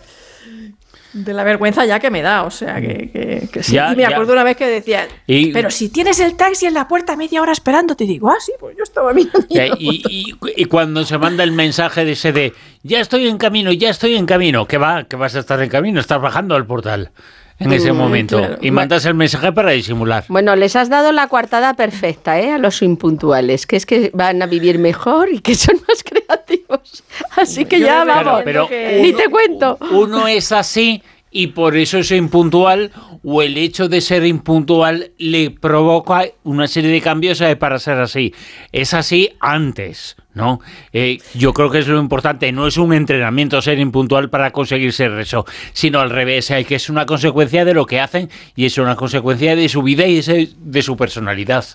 De 1.13 1.33
la 1.33 1.43
vergüenza 1.43 1.85
ya 1.85 1.99
que 1.99 2.09
me 2.09 2.21
da, 2.21 2.43
o 2.43 2.51
sea, 2.51 2.81
que, 2.81 3.49
sí. 3.61 3.77
y 3.77 3.95
me 3.95 4.05
acuerdo 4.05 4.33
una 4.33 4.43
vez 4.43 4.57
que 4.57 4.65
decía, 4.65 5.07
pero 5.27 5.69
si 5.69 5.89
tienes 5.89 6.19
el 6.19 6.35
taxi 6.35 6.65
en 6.65 6.73
la 6.73 6.87
puerta 6.87 7.15
media 7.15 7.41
hora 7.41 7.51
esperando, 7.51 7.95
te 7.95 8.05
digo, 8.05 8.29
ah, 8.29 8.39
sí, 8.39 8.51
pues 8.59 8.75
yo 8.75 8.83
estaba 8.83 9.13
mirando. 9.13 9.45
Y, 9.77 10.33
y, 10.55 10.65
cuando 10.65 11.05
se 11.05 11.17
manda 11.17 11.43
el 11.43 11.51
mensaje 11.51 12.03
de 12.03 12.13
ese 12.13 12.31
de, 12.31 12.53
ya 12.81 12.99
estoy 12.99 13.27
en 13.27 13.37
camino, 13.37 13.71
ya 13.71 13.89
estoy 13.89 14.15
en 14.15 14.25
camino, 14.25 14.67
que 14.67 14.77
va, 14.77 15.03
que 15.03 15.15
vas 15.15 15.35
a 15.35 15.39
estar 15.39 15.61
en 15.61 15.69
camino, 15.69 15.99
estás 15.99 16.19
bajando 16.19 16.55
al 16.55 16.65
portal 16.65 17.11
en 17.59 17.71
ese 17.71 17.91
mm, 17.91 17.95
momento 17.95 18.41
y 18.61 18.71
mandas 18.71 19.05
el 19.05 19.13
mensaje 19.13 19.51
para 19.51 19.71
disimular. 19.71 20.25
Bueno, 20.27 20.55
les 20.55 20.75
has 20.75 20.89
dado 20.89 21.11
la 21.11 21.27
coartada 21.27 21.73
perfecta 21.75 22.39
¿eh? 22.39 22.51
a 22.51 22.57
los 22.57 22.81
impuntuales, 22.81 23.67
que 23.67 23.75
es 23.75 23.85
que 23.85 24.11
van 24.13 24.41
a 24.41 24.45
vivir 24.45 24.79
mejor 24.79 25.31
y 25.31 25.39
que 25.39 25.55
son 25.55 25.77
más 25.87 26.03
creativos. 26.03 26.62
Así 27.37 27.65
que 27.65 27.79
ya 27.79 28.03
vamos, 28.03 28.41
pero, 28.43 28.67
ni 28.69 29.13
te 29.13 29.29
cuento. 29.29 29.77
Uno 29.91 30.27
es 30.27 30.51
así 30.51 31.01
y 31.33 31.47
por 31.47 31.75
eso 31.75 31.97
es 31.97 32.11
impuntual 32.11 32.91
o 33.23 33.41
el 33.41 33.57
hecho 33.57 33.89
de 33.89 34.01
ser 34.01 34.25
impuntual 34.25 35.11
le 35.17 35.49
provoca 35.49 36.25
una 36.43 36.67
serie 36.67 36.91
de 36.91 37.01
cambios 37.01 37.41
para 37.59 37.79
ser 37.79 37.97
así. 37.99 38.33
Es 38.71 38.93
así 38.93 39.31
antes, 39.39 40.15
¿no? 40.35 40.59
Eh, 40.91 41.17
yo 41.33 41.53
creo 41.53 41.71
que 41.71 41.79
es 41.79 41.87
lo 41.87 41.99
importante. 41.99 42.51
No 42.51 42.67
es 42.67 42.77
un 42.77 42.93
entrenamiento 42.93 43.61
ser 43.61 43.79
impuntual 43.79 44.29
para 44.29 44.51
conseguir 44.51 44.93
ser 44.93 45.11
eso, 45.13 45.45
sino 45.73 45.99
al 45.99 46.11
revés, 46.11 46.51
hay 46.51 46.65
que 46.65 46.75
es 46.75 46.89
una 46.89 47.05
consecuencia 47.05 47.65
de 47.65 47.73
lo 47.73 47.87
que 47.87 47.99
hacen 47.99 48.29
y 48.55 48.65
es 48.65 48.77
una 48.77 48.95
consecuencia 48.95 49.55
de 49.55 49.69
su 49.69 49.81
vida 49.81 50.05
y 50.05 50.21
de 50.21 50.81
su 50.81 50.95
personalidad. 50.95 51.65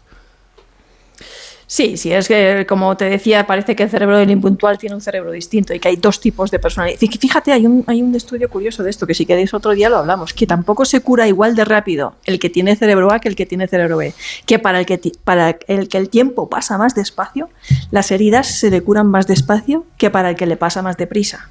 Sí, 1.71 1.99
sí, 1.99 2.11
es 2.11 2.27
que 2.29 2.65
como 2.67 2.97
te 2.97 3.05
decía, 3.05 3.47
parece 3.47 3.77
que 3.77 3.83
el 3.83 3.91
cerebro 3.91 4.17
del 4.17 4.31
impuntual 4.31 4.79
tiene 4.79 4.95
un 4.95 5.03
cerebro 5.03 5.33
distinto 5.33 5.75
y 5.75 5.79
que 5.79 5.89
hay 5.89 5.97
dos 5.97 6.19
tipos 6.19 6.51
de 6.51 6.59
personalidad. 6.59 6.99
Fíjate, 6.99 7.53
hay 7.53 7.67
un, 7.67 7.85
hay 7.87 8.01
un 8.01 8.15
estudio 8.15 8.49
curioso 8.49 8.83
de 8.83 8.89
esto, 8.89 9.07
que 9.07 9.13
si 9.13 9.27
queréis 9.27 9.53
otro 9.53 9.73
día 9.73 9.91
lo 9.91 9.99
hablamos, 9.99 10.33
que 10.33 10.47
tampoco 10.47 10.87
se 10.87 11.03
cura 11.03 11.29
igual 11.29 11.55
de 11.55 11.67
rápido 11.67 12.15
el 12.25 12.39
que 12.39 12.49
tiene 12.49 12.75
cerebro 12.75 13.13
A 13.13 13.19
que 13.19 13.29
el 13.29 13.37
que 13.37 13.45
tiene 13.45 13.69
cerebro 13.69 13.99
B. 13.99 14.15
Que 14.47 14.59
para 14.59 14.81
el 14.81 14.87
que, 14.87 14.99
para 15.25 15.59
el, 15.67 15.89
que 15.91 15.99
el 15.99 16.09
tiempo 16.09 16.49
pasa 16.49 16.79
más 16.79 16.95
despacio, 16.95 17.51
las 17.91 18.11
heridas 18.13 18.47
se 18.47 18.71
le 18.71 18.81
curan 18.81 19.07
más 19.07 19.27
despacio 19.27 19.85
que 19.99 20.09
para 20.09 20.31
el 20.31 20.37
que 20.37 20.47
le 20.47 20.57
pasa 20.57 20.81
más 20.81 20.97
deprisa. 20.97 21.51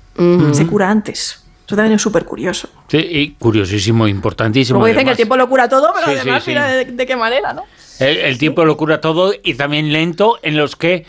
Se 0.53 0.65
cura 0.65 0.89
antes. 0.89 1.43
Eso 1.67 1.75
también 1.75 1.95
es 1.95 2.01
súper 2.01 2.24
curioso. 2.24 2.69
Sí, 2.88 2.97
y 2.97 3.31
curiosísimo, 3.31 4.07
importantísimo. 4.07 4.79
Como 4.79 4.88
dicen 4.88 5.03
que 5.03 5.12
el 5.12 5.17
tiempo 5.17 5.36
lo 5.36 5.50
cura 5.50 5.67
todo, 5.67 5.91
pero 5.93 6.07
además 6.07 6.47
mira 6.47 6.65
de, 6.65 7.05
qué 7.05 7.15
manera, 7.17 7.51
¿no? 7.51 7.65
El, 8.00 8.38
tiempo 8.38 8.63
lo 8.63 8.77
cura 8.77 9.01
todo 9.01 9.33
y 9.43 9.55
también 9.55 9.91
lento 9.91 10.39
en 10.43 10.55
los 10.55 10.77
que 10.77 11.05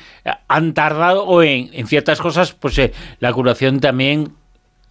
han 0.48 0.74
tardado 0.74 1.24
o 1.24 1.44
en, 1.44 1.70
en 1.74 1.86
ciertas 1.86 2.20
cosas, 2.20 2.54
pues 2.54 2.76
eh, 2.78 2.92
la 3.20 3.32
curación 3.32 3.78
también 3.78 4.32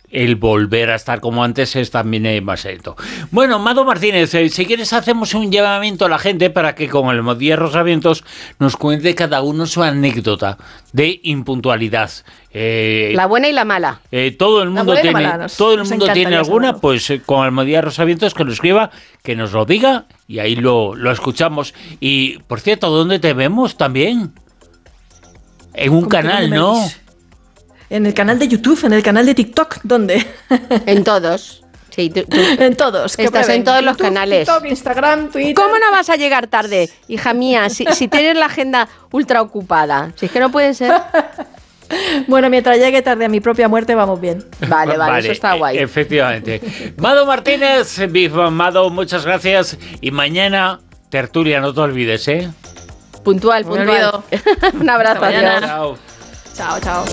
el 0.09 0.35
volver 0.35 0.89
a 0.89 0.95
estar 0.95 1.19
como 1.19 1.43
antes 1.43 1.75
es 1.75 1.91
también 1.91 2.25
eh, 2.25 2.41
más 2.41 2.63
lento. 2.65 2.95
Bueno, 3.31 3.59
Mado 3.59 3.83
Martínez, 3.83 4.33
eh, 4.33 4.49
si 4.49 4.65
quieres 4.65 4.93
hacemos 4.93 5.33
un 5.33 5.51
llamamiento 5.51 6.05
a 6.05 6.09
la 6.09 6.19
gente 6.19 6.49
para 6.49 6.75
que 6.75 6.87
con 6.87 7.13
el 7.13 7.23
Modía 7.23 7.55
Rosavientos 7.55 8.23
nos 8.59 8.77
cuente 8.77 9.15
cada 9.15 9.41
uno 9.41 9.65
su 9.65 9.83
anécdota 9.83 10.57
de 10.93 11.19
impuntualidad. 11.23 12.09
la 12.53 13.25
buena 13.25 13.49
y 13.49 13.53
la 13.53 13.65
mala. 13.65 14.01
todo 14.37 14.63
el 14.63 14.69
mundo 14.69 14.95
tiene, 15.01 15.29
todo 15.57 15.73
el 15.73 15.83
mundo 15.83 16.07
tiene 16.13 16.35
alguna, 16.35 16.77
pues 16.77 17.11
con 17.25 17.45
el 17.45 17.51
Modía 17.51 17.81
Rosavientos 17.81 18.33
que 18.33 18.43
lo 18.43 18.51
escriba, 18.51 18.91
que 19.23 19.35
nos 19.35 19.51
lo 19.51 19.65
diga 19.65 20.05
y 20.27 20.39
ahí 20.39 20.55
lo, 20.55 20.95
lo 20.95 21.11
escuchamos. 21.11 21.73
Y, 21.99 22.39
por 22.47 22.59
cierto, 22.59 22.89
¿dónde 22.89 23.19
te 23.19 23.33
vemos 23.33 23.77
también? 23.77 24.33
En 25.73 25.93
un 25.93 26.07
canal, 26.07 26.49
¿no? 26.49 26.83
En 27.89 28.05
el 28.05 28.13
canal 28.13 28.37
de 28.37 28.47
YouTube, 28.47 28.83
en 28.85 28.93
el 28.93 29.03
canal 29.03 29.25
de 29.25 29.33
TikTok, 29.33 29.79
¿dónde? 29.83 30.25
En 30.85 31.03
todos. 31.03 31.63
Sí, 31.89 32.11
en 32.31 32.75
todos. 32.75 33.17
Estás 33.17 33.49
en 33.49 33.63
todos 33.63 33.81
los 33.81 33.97
canales. 33.97 34.47
TikTok, 34.47 34.65
Instagram, 34.65 35.29
Twitter. 35.31 35.55
¿Cómo 35.55 35.79
no 35.79 35.91
vas 35.91 36.09
a 36.09 36.15
llegar 36.15 36.47
tarde, 36.47 36.89
hija 37.07 37.33
mía? 37.33 37.69
Si, 37.69 37.85
si 37.93 38.07
tienes 38.07 38.35
la 38.35 38.45
agenda 38.45 38.87
ultra 39.11 39.41
ocupada. 39.41 40.11
Si 40.15 40.27
es 40.27 40.31
que 40.31 40.39
no 40.39 40.51
puede 40.51 40.73
ser. 40.73 40.93
Bueno, 42.27 42.49
mientras 42.49 42.77
llegue 42.77 43.01
tarde 43.01 43.25
a 43.25 43.29
mi 43.29 43.39
propia 43.39 43.67
muerte, 43.67 43.95
vamos 43.95 44.19
bien. 44.19 44.43
Vale, 44.67 44.97
vale, 44.97 45.19
eso 45.19 45.31
está 45.31 45.53
guay. 45.53 45.77
Efectivamente. 45.77 46.61
Mado 46.97 47.25
Martínez, 47.25 47.97
Mado, 48.51 48.89
muchas 48.89 49.25
gracias. 49.25 49.77
Y 50.01 50.11
mañana, 50.11 50.81
tertulia, 51.09 51.61
no 51.61 51.73
te 51.73 51.79
olvides, 51.79 52.27
¿eh? 52.27 52.49
Puntual, 53.23 53.63
puntual. 53.63 54.23
Un 54.73 54.89
abrazo. 54.89 55.21
Chao. 55.61 55.97
Chao, 56.57 56.79
chao. 56.79 57.05